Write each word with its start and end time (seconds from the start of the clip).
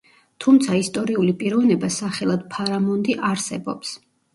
თუმცა 0.45 0.79
ისტორიული 0.79 1.37
პიროვნება 1.43 1.93
სახელად 2.01 2.51
ფარამონდი 2.59 3.23
არსებობს. 3.33 3.99